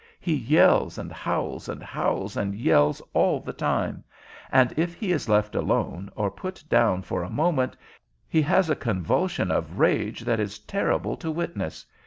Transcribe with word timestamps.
He 0.19 0.33
yells 0.35 0.97
and 0.97 1.11
howls 1.11 1.69
and 1.69 1.83
howls 1.83 2.35
and 2.35 2.55
yells 2.55 3.03
all 3.13 3.39
the 3.39 3.53
time, 3.53 4.03
and 4.51 4.73
if 4.75 4.95
he 4.95 5.11
is 5.11 5.29
left 5.29 5.53
alone 5.53 6.09
or 6.15 6.31
put 6.31 6.63
down 6.69 7.03
for 7.03 7.21
a 7.21 7.29
moment 7.29 7.77
he 8.27 8.41
has 8.41 8.67
a 8.71 8.75
convulsion 8.75 9.51
of 9.51 9.77
rage 9.77 10.21
that 10.21 10.39
is 10.39 10.57
terrible 10.57 11.15
to 11.17 11.29
witness. 11.29 11.85